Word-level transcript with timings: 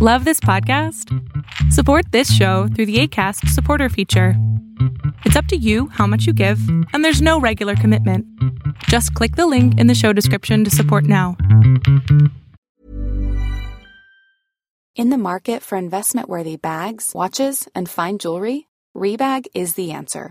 Love 0.00 0.24
this 0.24 0.38
podcast? 0.38 1.12
Support 1.72 2.12
this 2.12 2.32
show 2.32 2.68
through 2.68 2.86
the 2.86 3.00
ACAST 3.02 3.48
supporter 3.48 3.88
feature. 3.88 4.34
It's 5.24 5.34
up 5.34 5.46
to 5.46 5.56
you 5.56 5.88
how 5.88 6.06
much 6.06 6.24
you 6.24 6.32
give, 6.32 6.60
and 6.92 7.04
there's 7.04 7.20
no 7.20 7.40
regular 7.40 7.74
commitment. 7.74 8.24
Just 8.84 9.12
click 9.14 9.34
the 9.34 9.48
link 9.48 9.76
in 9.80 9.88
the 9.88 9.96
show 9.96 10.12
description 10.12 10.62
to 10.62 10.70
support 10.70 11.02
now. 11.02 11.36
In 14.94 15.10
the 15.10 15.18
market 15.18 15.64
for 15.64 15.76
investment 15.76 16.28
worthy 16.28 16.54
bags, 16.54 17.10
watches, 17.12 17.66
and 17.74 17.90
fine 17.90 18.18
jewelry, 18.18 18.68
Rebag 18.96 19.46
is 19.52 19.74
the 19.74 19.90
answer. 19.90 20.30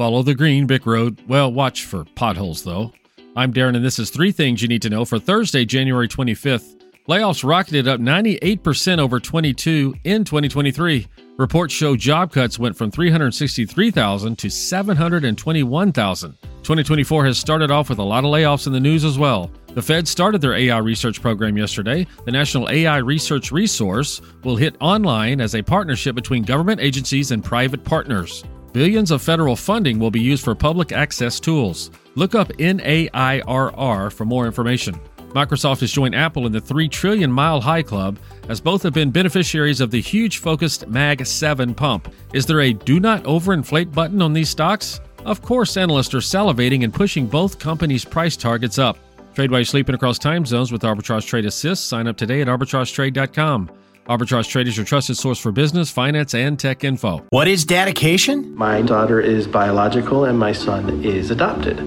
Follow 0.00 0.22
the 0.22 0.34
green 0.34 0.66
Bick 0.66 0.86
Road. 0.86 1.20
Well, 1.28 1.52
watch 1.52 1.84
for 1.84 2.06
potholes, 2.14 2.64
though. 2.64 2.94
I'm 3.36 3.52
Darren, 3.52 3.76
and 3.76 3.84
this 3.84 3.98
is 3.98 4.08
three 4.08 4.32
things 4.32 4.62
you 4.62 4.68
need 4.68 4.80
to 4.80 4.88
know 4.88 5.04
for 5.04 5.18
Thursday, 5.18 5.66
January 5.66 6.08
25th. 6.08 6.80
Layoffs 7.06 7.46
rocketed 7.46 7.86
up 7.86 8.00
98% 8.00 8.98
over 8.98 9.20
22 9.20 9.94
in 10.04 10.24
2023. 10.24 11.06
Reports 11.36 11.74
show 11.74 11.96
job 11.96 12.32
cuts 12.32 12.58
went 12.58 12.78
from 12.78 12.90
363,000 12.90 14.38
to 14.38 14.48
721,000. 14.48 16.38
2024 16.40 17.26
has 17.26 17.38
started 17.38 17.70
off 17.70 17.90
with 17.90 17.98
a 17.98 18.02
lot 18.02 18.24
of 18.24 18.30
layoffs 18.30 18.66
in 18.66 18.72
the 18.72 18.80
news 18.80 19.04
as 19.04 19.18
well. 19.18 19.50
The 19.74 19.82
Fed 19.82 20.08
started 20.08 20.40
their 20.40 20.54
AI 20.54 20.78
research 20.78 21.20
program 21.20 21.58
yesterday. 21.58 22.06
The 22.24 22.32
National 22.32 22.70
AI 22.70 22.96
Research 22.96 23.52
Resource 23.52 24.22
will 24.44 24.56
hit 24.56 24.76
online 24.80 25.42
as 25.42 25.54
a 25.54 25.62
partnership 25.62 26.14
between 26.14 26.42
government 26.42 26.80
agencies 26.80 27.32
and 27.32 27.44
private 27.44 27.84
partners. 27.84 28.44
Billions 28.72 29.10
of 29.10 29.20
federal 29.20 29.56
funding 29.56 29.98
will 29.98 30.12
be 30.12 30.20
used 30.20 30.44
for 30.44 30.54
public 30.54 30.92
access 30.92 31.40
tools. 31.40 31.90
Look 32.14 32.36
up 32.36 32.48
NAIRR 32.58 34.12
for 34.12 34.24
more 34.24 34.46
information. 34.46 35.00
Microsoft 35.30 35.80
has 35.80 35.92
joined 35.92 36.14
Apple 36.14 36.46
in 36.46 36.52
the 36.52 36.60
3 36.60 36.88
trillion 36.88 37.30
mile 37.30 37.60
high 37.60 37.82
club, 37.82 38.18
as 38.48 38.60
both 38.60 38.82
have 38.82 38.92
been 38.92 39.10
beneficiaries 39.10 39.80
of 39.80 39.90
the 39.90 40.00
huge 40.00 40.38
focused 40.38 40.86
Mag 40.88 41.26
7 41.26 41.74
pump. 41.74 42.12
Is 42.32 42.46
there 42.46 42.60
a 42.60 42.72
do 42.72 43.00
not 43.00 43.24
overinflate 43.24 43.92
button 43.92 44.22
on 44.22 44.32
these 44.32 44.50
stocks? 44.50 45.00
Of 45.24 45.42
course, 45.42 45.76
analysts 45.76 46.14
are 46.14 46.18
salivating 46.18 46.84
and 46.84 46.94
pushing 46.94 47.26
both 47.26 47.58
companies' 47.58 48.04
price 48.04 48.36
targets 48.36 48.78
up. 48.78 48.98
Trade 49.34 49.50
while 49.50 49.60
you're 49.60 49.64
sleeping 49.64 49.94
across 49.94 50.18
time 50.18 50.44
zones 50.46 50.72
with 50.72 50.82
Arbitrage 50.82 51.26
Trade 51.26 51.44
Assist. 51.44 51.88
Sign 51.88 52.06
up 52.06 52.16
today 52.16 52.40
at 52.40 52.48
arbitragetrade.com. 52.48 53.70
Arbitrage 54.08 54.48
Trade 54.48 54.66
is 54.66 54.76
your 54.76 54.86
trusted 54.86 55.16
source 55.16 55.38
for 55.38 55.52
business, 55.52 55.90
finance, 55.90 56.34
and 56.34 56.58
tech 56.58 56.82
info. 56.84 57.24
What 57.30 57.46
is 57.46 57.64
dedication? 57.64 58.54
My 58.56 58.82
daughter 58.82 59.20
is 59.20 59.46
biological 59.46 60.24
and 60.24 60.38
my 60.38 60.52
son 60.52 61.04
is 61.04 61.30
adopted. 61.30 61.78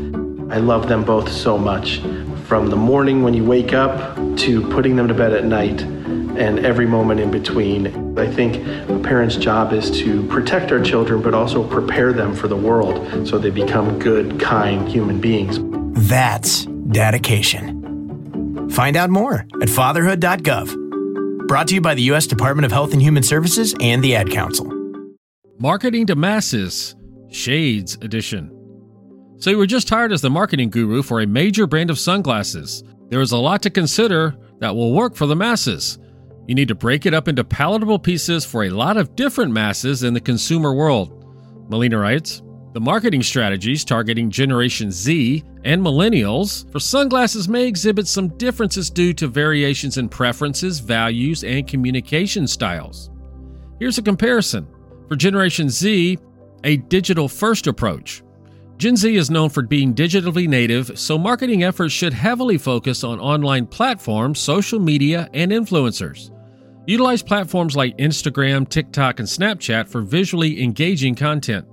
I 0.52 0.58
love 0.58 0.88
them 0.88 1.03
both 1.03 1.30
so 1.31 1.58
much. 1.58 2.00
From 2.47 2.69
the 2.69 2.75
morning 2.75 3.23
when 3.23 3.34
you 3.34 3.44
wake 3.44 3.73
up 3.73 4.16
to 4.38 4.67
putting 4.69 4.95
them 4.95 5.08
to 5.08 5.14
bed 5.14 5.34
at 5.34 5.44
night 5.44 5.81
and 5.81 6.66
every 6.66 6.86
moment 6.86 7.19
in 7.19 7.30
between. 7.30 8.17
I 8.17 8.28
think 8.28 8.56
a 8.89 9.00
parent's 9.00 9.36
job 9.36 9.73
is 9.73 9.91
to 10.00 10.23
protect 10.28 10.72
our 10.72 10.81
children, 10.81 11.22
but 11.22 11.34
also 11.34 11.67
prepare 11.67 12.14
them 12.14 12.34
for 12.34 12.47
the 12.47 12.56
world 12.56 13.28
so 13.28 13.38
they 13.38 13.50
become 13.50 14.00
good, 14.00 14.39
kind 14.39 14.88
human 14.88 15.19
beings. 15.22 15.59
That's 16.09 16.66
dedication. 16.66 18.69
Find 18.72 18.97
out 18.97 19.09
more 19.09 19.46
at 19.62 19.69
fatherhood.gov. 19.69 20.82
Brought 21.53 21.68
to 21.68 21.75
you 21.75 21.81
by 21.81 21.94
the 21.94 22.02
U.S. 22.02 22.25
Department 22.25 22.66
of 22.66 22.72
Health 22.72 22.94
and 22.94 23.02
Human 23.03 23.22
Services 23.22 23.75
and 23.80 24.03
the 24.03 24.16
Ad 24.16 24.31
Council. 24.31 24.74
Marketing 25.59 26.08
to 26.08 26.16
Masses, 26.16 26.96
Shades 27.30 27.94
Edition. 28.02 28.50
So, 29.38 29.52
you 29.52 29.59
were 29.59 29.68
just 29.68 29.88
hired 29.88 30.12
as 30.12 30.22
the 30.22 30.31
marketing 30.31 30.72
guru 30.72 31.03
for 31.03 31.22
a 31.22 31.28
major 31.28 31.68
brand 31.68 31.91
of 31.91 32.00
sunglasses. 32.00 32.84
There 33.09 33.22
is 33.22 33.34
a 33.34 33.38
lot 33.38 33.62
to 33.62 33.69
consider 33.69 34.36
that 34.62 34.75
will 34.75 34.94
work 34.94 35.14
for 35.14 35.28
the 35.28 35.36
masses. 35.36 36.00
You 36.47 36.56
need 36.56 36.69
to 36.69 36.75
break 36.75 37.06
it 37.06 37.14
up 37.14 37.28
into 37.28 37.44
palatable 37.44 38.00
pieces 38.00 38.44
for 38.44 38.64
a 38.64 38.72
lot 38.72 38.97
of 38.97 39.16
different 39.16 39.52
masses 39.52 40.02
in 40.02 40.16
the 40.16 40.20
consumer 40.20 40.74
world. 40.74 41.24
Melina 41.70 42.00
writes 42.00 42.41
The 42.73 42.81
marketing 42.81 43.22
strategies 43.22 43.85
targeting 43.85 44.31
Generation 44.31 44.89
Z 44.89 45.44
and 45.63 45.79
millennials 45.79 46.72
for 46.72 46.79
sunglasses 46.79 47.47
may 47.47 47.67
exhibit 47.67 48.07
some 48.07 48.29
differences 48.29 48.89
due 48.89 49.13
to 49.13 49.28
variations 49.28 50.00
in 50.00 50.09
preferences, 50.09 50.79
values, 50.79 51.44
and 51.44 51.67
communication 51.67 52.47
styles. 52.47 53.11
Here's 53.79 54.00
a 54.00 54.01
comparison. 54.01 54.67
For 55.07 55.16
Generation 55.16 55.69
Z, 55.69 56.17
a 56.63 56.78
digital 56.78 57.28
first 57.28 57.67
approach. 57.67 58.23
Gen 58.78 58.95
Z 58.95 59.16
is 59.16 59.29
known 59.29 59.50
for 59.50 59.61
being 59.61 59.94
digitally 59.94 60.47
native, 60.47 60.97
so 60.97 61.16
marketing 61.16 61.63
efforts 61.63 61.94
should 61.94 62.11
heavily 62.13 62.57
focus 62.57 63.03
on 63.03 63.19
online 63.19 63.67
platforms, 63.67 64.40
social 64.40 64.79
media, 64.79 65.29
and 65.35 65.51
influencers. 65.51 66.31
Utilize 66.88 67.22
platforms 67.22 67.75
like 67.75 67.95
Instagram, 68.00 68.67
TikTok, 68.67 69.19
and 69.19 69.28
Snapchat 69.28 69.88
for 69.88 70.01
visually 70.01 70.63
engaging 70.63 71.13
content. 71.13 71.67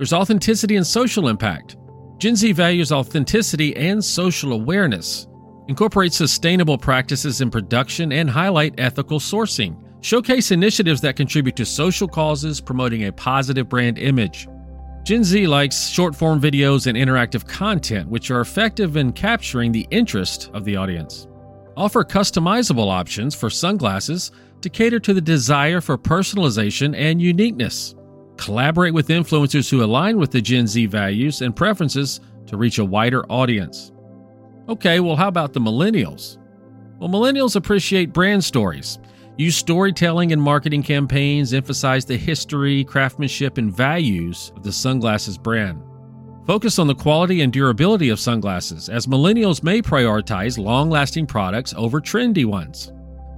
There's 0.00 0.14
authenticity 0.14 0.76
and 0.76 0.86
social 0.86 1.28
impact. 1.28 1.76
Gen 2.16 2.34
Z 2.34 2.52
values 2.52 2.90
authenticity 2.90 3.76
and 3.76 4.02
social 4.02 4.54
awareness, 4.54 5.28
incorporate 5.68 6.14
sustainable 6.14 6.78
practices 6.78 7.42
in 7.42 7.50
production, 7.50 8.10
and 8.10 8.30
highlight 8.30 8.80
ethical 8.80 9.18
sourcing. 9.18 9.76
Showcase 10.00 10.52
initiatives 10.52 11.02
that 11.02 11.16
contribute 11.16 11.54
to 11.56 11.66
social 11.66 12.08
causes, 12.08 12.62
promoting 12.62 13.04
a 13.04 13.12
positive 13.12 13.68
brand 13.68 13.98
image. 13.98 14.48
Gen 15.04 15.22
Z 15.22 15.46
likes 15.46 15.88
short 15.88 16.16
form 16.16 16.40
videos 16.40 16.86
and 16.86 16.96
interactive 16.96 17.46
content, 17.46 18.08
which 18.08 18.30
are 18.30 18.40
effective 18.40 18.96
in 18.96 19.12
capturing 19.12 19.70
the 19.70 19.86
interest 19.90 20.48
of 20.54 20.64
the 20.64 20.76
audience. 20.76 21.28
Offer 21.76 22.04
customizable 22.04 22.90
options 22.90 23.34
for 23.34 23.50
sunglasses 23.50 24.32
to 24.62 24.70
cater 24.70 24.98
to 25.00 25.12
the 25.12 25.20
desire 25.20 25.82
for 25.82 25.98
personalization 25.98 26.96
and 26.96 27.20
uniqueness. 27.20 27.94
Collaborate 28.40 28.94
with 28.94 29.08
influencers 29.08 29.70
who 29.70 29.84
align 29.84 30.16
with 30.16 30.30
the 30.30 30.40
Gen 30.40 30.66
Z 30.66 30.86
values 30.86 31.42
and 31.42 31.54
preferences 31.54 32.22
to 32.46 32.56
reach 32.56 32.78
a 32.78 32.84
wider 32.84 33.22
audience. 33.30 33.92
Okay, 34.66 34.98
well, 34.98 35.14
how 35.14 35.28
about 35.28 35.52
the 35.52 35.60
millennials? 35.60 36.38
Well, 36.98 37.10
millennials 37.10 37.54
appreciate 37.54 38.14
brand 38.14 38.42
stories. 38.42 38.98
Use 39.36 39.56
storytelling 39.56 40.32
and 40.32 40.40
marketing 40.40 40.82
campaigns, 40.82 41.52
emphasize 41.52 42.06
the 42.06 42.16
history, 42.16 42.82
craftsmanship, 42.82 43.58
and 43.58 43.70
values 43.70 44.52
of 44.56 44.62
the 44.62 44.72
sunglasses 44.72 45.36
brand. 45.36 45.82
Focus 46.46 46.78
on 46.78 46.86
the 46.86 46.94
quality 46.94 47.42
and 47.42 47.52
durability 47.52 48.08
of 48.08 48.18
sunglasses, 48.18 48.88
as 48.88 49.06
millennials 49.06 49.62
may 49.62 49.82
prioritize 49.82 50.56
long 50.56 50.88
lasting 50.88 51.26
products 51.26 51.74
over 51.76 52.00
trendy 52.00 52.46
ones. 52.46 52.90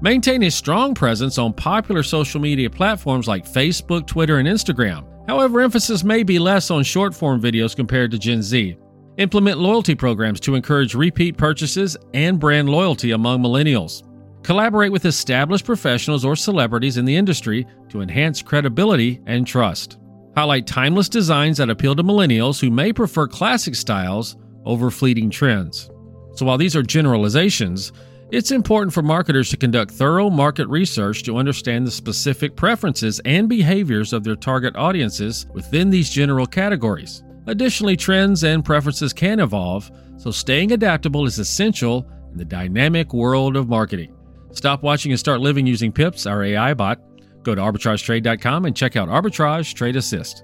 Maintain 0.02 0.42
a 0.42 0.50
strong 0.50 0.96
presence 0.96 1.38
on 1.38 1.52
popular 1.52 2.02
social 2.02 2.40
media 2.40 2.68
platforms 2.68 3.28
like 3.28 3.46
Facebook, 3.46 4.04
Twitter, 4.04 4.38
and 4.38 4.48
Instagram. 4.48 5.06
However, 5.28 5.60
emphasis 5.60 6.02
may 6.02 6.24
be 6.24 6.40
less 6.40 6.72
on 6.72 6.82
short 6.82 7.14
form 7.14 7.40
videos 7.40 7.76
compared 7.76 8.10
to 8.10 8.18
Gen 8.18 8.42
Z. 8.42 8.76
Implement 9.18 9.60
loyalty 9.60 9.94
programs 9.94 10.40
to 10.40 10.56
encourage 10.56 10.96
repeat 10.96 11.36
purchases 11.36 11.96
and 12.14 12.40
brand 12.40 12.68
loyalty 12.68 13.12
among 13.12 13.44
millennials. 13.44 14.02
Collaborate 14.42 14.90
with 14.90 15.04
established 15.04 15.64
professionals 15.64 16.24
or 16.24 16.34
celebrities 16.34 16.96
in 16.96 17.04
the 17.04 17.14
industry 17.14 17.64
to 17.88 18.00
enhance 18.00 18.42
credibility 18.42 19.20
and 19.26 19.46
trust. 19.46 19.98
Highlight 20.36 20.66
timeless 20.66 21.08
designs 21.08 21.58
that 21.58 21.70
appeal 21.70 21.94
to 21.94 22.02
millennials 22.02 22.60
who 22.60 22.72
may 22.72 22.92
prefer 22.92 23.28
classic 23.28 23.76
styles 23.76 24.34
over 24.64 24.90
fleeting 24.90 25.30
trends. 25.30 25.92
So, 26.34 26.44
while 26.44 26.58
these 26.58 26.74
are 26.74 26.82
generalizations, 26.82 27.92
it's 28.32 28.50
important 28.50 28.94
for 28.94 29.02
marketers 29.02 29.50
to 29.50 29.58
conduct 29.58 29.90
thorough 29.90 30.30
market 30.30 30.66
research 30.68 31.22
to 31.22 31.36
understand 31.36 31.86
the 31.86 31.90
specific 31.90 32.56
preferences 32.56 33.20
and 33.26 33.46
behaviors 33.46 34.14
of 34.14 34.24
their 34.24 34.36
target 34.36 34.74
audiences 34.74 35.46
within 35.52 35.90
these 35.90 36.08
general 36.08 36.46
categories. 36.46 37.22
Additionally, 37.46 37.94
trends 37.94 38.42
and 38.42 38.64
preferences 38.64 39.12
can 39.12 39.38
evolve, 39.38 39.90
so 40.16 40.30
staying 40.30 40.72
adaptable 40.72 41.26
is 41.26 41.38
essential 41.38 42.08
in 42.30 42.38
the 42.38 42.44
dynamic 42.44 43.12
world 43.12 43.54
of 43.54 43.68
marketing. 43.68 44.16
Stop 44.52 44.82
watching 44.82 45.12
and 45.12 45.18
start 45.18 45.40
living 45.40 45.66
using 45.66 45.92
Pips, 45.92 46.24
our 46.24 46.42
AI 46.42 46.72
bot. 46.72 47.00
Go 47.42 47.54
to 47.54 47.60
arbitragetrade.com 47.60 48.64
and 48.64 48.74
check 48.74 48.96
out 48.96 49.10
Arbitrage 49.10 49.74
Trade 49.74 49.96
Assist. 49.96 50.42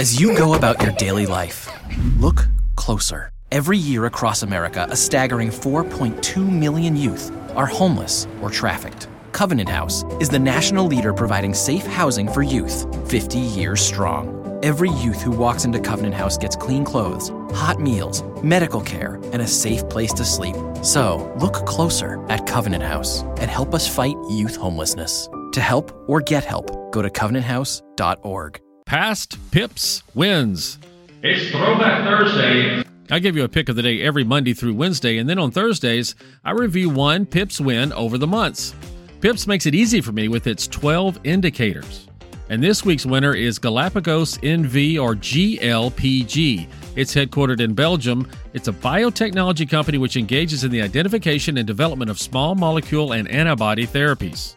As 0.00 0.20
you 0.20 0.36
go 0.36 0.54
about 0.54 0.82
your 0.82 0.92
daily 0.92 1.26
life, 1.26 1.70
look 2.18 2.48
closer. 2.74 3.30
Every 3.56 3.78
year 3.78 4.04
across 4.04 4.42
America, 4.42 4.86
a 4.90 4.94
staggering 4.94 5.48
4.2 5.48 6.46
million 6.46 6.94
youth 6.94 7.32
are 7.56 7.64
homeless 7.64 8.26
or 8.42 8.50
trafficked. 8.50 9.08
Covenant 9.32 9.70
House 9.70 10.04
is 10.20 10.28
the 10.28 10.38
national 10.38 10.84
leader 10.84 11.14
providing 11.14 11.54
safe 11.54 11.86
housing 11.86 12.28
for 12.28 12.42
youth, 12.42 12.84
50 13.10 13.38
years 13.38 13.80
strong. 13.80 14.60
Every 14.62 14.90
youth 14.90 15.22
who 15.22 15.30
walks 15.30 15.64
into 15.64 15.80
Covenant 15.80 16.14
House 16.14 16.36
gets 16.36 16.54
clean 16.54 16.84
clothes, 16.84 17.30
hot 17.56 17.80
meals, 17.80 18.22
medical 18.42 18.82
care, 18.82 19.14
and 19.32 19.40
a 19.40 19.46
safe 19.46 19.88
place 19.88 20.12
to 20.12 20.24
sleep. 20.26 20.56
So, 20.82 21.34
look 21.40 21.54
closer 21.64 22.22
at 22.28 22.46
Covenant 22.46 22.82
House 22.82 23.22
and 23.40 23.50
help 23.50 23.74
us 23.74 23.88
fight 23.88 24.16
youth 24.28 24.56
homelessness. 24.56 25.30
To 25.52 25.62
help 25.62 25.94
or 26.06 26.20
get 26.20 26.44
help, 26.44 26.92
go 26.92 27.00
to 27.00 27.08
covenanthouse.org. 27.08 28.60
Past 28.84 29.50
Pips 29.50 30.02
wins. 30.14 30.76
It's 31.22 31.50
Throwback 31.50 32.04
Thursday. 32.04 32.84
I 33.10 33.20
give 33.20 33.36
you 33.36 33.44
a 33.44 33.48
pick 33.48 33.68
of 33.68 33.76
the 33.76 33.82
day 33.82 34.02
every 34.02 34.24
Monday 34.24 34.52
through 34.52 34.74
Wednesday, 34.74 35.18
and 35.18 35.28
then 35.28 35.38
on 35.38 35.52
Thursdays, 35.52 36.16
I 36.44 36.50
review 36.50 36.90
one 36.90 37.24
Pips 37.24 37.60
win 37.60 37.92
over 37.92 38.18
the 38.18 38.26
months. 38.26 38.74
Pips 39.20 39.46
makes 39.46 39.66
it 39.66 39.74
easy 39.74 40.00
for 40.00 40.12
me 40.12 40.28
with 40.28 40.46
its 40.46 40.66
12 40.66 41.20
indicators. 41.24 42.08
And 42.48 42.62
this 42.62 42.84
week's 42.84 43.06
winner 43.06 43.34
is 43.34 43.58
Galapagos 43.58 44.38
NV 44.38 45.00
or 45.00 45.14
GLPG. 45.14 46.68
It's 46.96 47.14
headquartered 47.14 47.60
in 47.60 47.74
Belgium. 47.74 48.28
It's 48.54 48.68
a 48.68 48.72
biotechnology 48.72 49.68
company 49.68 49.98
which 49.98 50.16
engages 50.16 50.64
in 50.64 50.70
the 50.70 50.82
identification 50.82 51.58
and 51.58 51.66
development 51.66 52.10
of 52.10 52.20
small 52.20 52.54
molecule 52.54 53.12
and 53.12 53.28
antibody 53.28 53.86
therapies. 53.86 54.54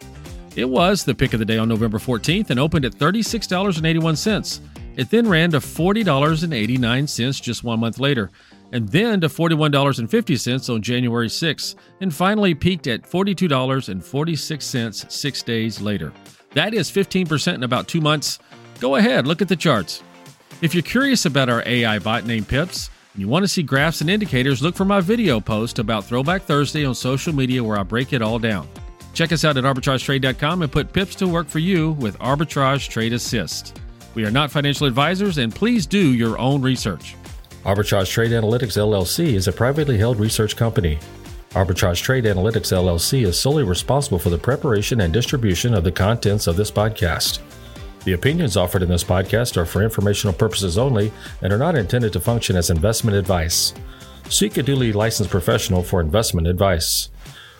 It 0.56 0.70
was 0.70 1.04
the 1.04 1.16
pick 1.16 1.34
of 1.34 1.40
the 1.40 1.46
day 1.46 1.58
on 1.58 1.70
November 1.70 2.00
14th 2.00 2.50
and 2.50 2.60
opened 2.60 2.86
at 2.86 2.94
$36.81. 2.94 4.60
It 5.00 5.10
then 5.10 5.28
ran 5.30 5.52
to 5.52 5.60
$40.89 5.60 7.42
just 7.42 7.64
one 7.64 7.80
month 7.80 8.00
later, 8.00 8.32
and 8.74 8.90
then 8.90 9.22
to 9.22 9.30
$41.50 9.30 10.76
on 10.76 10.82
January 10.82 11.30
6th, 11.30 11.76
and 12.02 12.14
finally 12.14 12.54
peaked 12.54 12.88
at 12.88 13.04
$42.46 13.04 15.10
six 15.10 15.42
days 15.42 15.80
later. 15.80 16.12
That 16.54 16.74
is 16.74 16.92
15% 16.92 17.54
in 17.54 17.64
about 17.64 17.88
two 17.88 18.02
months. 18.02 18.40
Go 18.82 18.98
ahead, 18.98 19.26
look 19.26 19.42
at 19.42 19.48
the 19.48 19.56
charts. 19.56 20.04
If 20.62 20.74
you're 20.74 20.84
curious 20.84 21.26
about 21.26 21.48
our 21.48 21.64
AI 21.66 21.98
bot 22.00 22.26
named 22.26 22.50
Pips, 22.50 22.90
and 23.14 23.22
you 23.22 23.30
want 23.30 23.44
to 23.44 23.48
see 23.48 23.64
graphs 23.64 24.02
and 24.02 24.10
indicators, 24.10 24.62
look 24.62 24.76
for 24.76 24.84
my 24.84 25.00
video 25.00 25.40
post 25.40 25.80
about 25.80 26.04
Throwback 26.04 26.42
Thursday 26.42 26.84
on 26.84 26.94
social 26.94 27.34
media 27.34 27.64
where 27.64 27.80
I 27.80 27.84
break 27.84 28.12
it 28.12 28.22
all 28.22 28.38
down. 28.38 28.68
Check 29.14 29.32
us 29.32 29.46
out 29.46 29.56
at 29.56 29.64
arbitragetrade.com 29.64 30.62
and 30.62 30.70
put 30.70 30.92
Pips 30.92 31.16
to 31.16 31.28
work 31.30 31.48
for 31.48 31.60
you 31.60 31.92
with 31.92 32.20
Arbitrage 32.20 32.90
Trade 32.90 33.14
Assist. 33.14 33.79
We 34.16 34.26
are 34.26 34.32
not 34.32 34.52
financial 34.52 34.88
advisors, 34.88 35.38
and 35.38 35.54
please 35.54 35.86
do 35.86 36.14
your 36.14 36.38
own 36.38 36.62
research. 36.62 37.16
Arbitrage 37.64 38.10
Trade 38.10 38.32
Analytics 38.32 38.78
LLC 38.78 39.34
is 39.34 39.48
a 39.48 39.52
privately 39.52 39.98
held 39.98 40.20
research 40.20 40.56
company. 40.56 40.98
Arbitrage 41.52 42.02
Trade 42.02 42.26
Analytics 42.26 42.72
LLC 42.72 43.26
is 43.26 43.40
solely 43.40 43.64
responsible 43.64 44.20
for 44.20 44.30
the 44.30 44.38
preparation 44.38 45.02
and 45.02 45.14
distribution 45.14 45.74
of 45.74 45.84
the 45.84 45.92
contents 45.92 46.48
of 46.48 46.56
this 46.56 46.72
podcast. 46.72 47.40
The 48.06 48.14
opinions 48.14 48.56
offered 48.56 48.82
in 48.82 48.90
this 48.90 49.04
podcast 49.04 49.58
are 49.58 49.66
for 49.66 49.84
informational 49.84 50.34
purposes 50.34 50.78
only 50.78 51.12
and 51.42 51.52
are 51.52 51.58
not 51.58 51.76
intended 51.76 52.14
to 52.14 52.20
function 52.20 52.56
as 52.56 52.70
investment 52.70 53.18
advice. 53.18 53.74
Seek 54.30 54.58
a 54.58 54.64
duly 54.64 54.94
licensed 54.94 55.32
professional 55.32 55.84
for 55.84 56.00
investment 56.02 56.48
advice. 56.48 57.10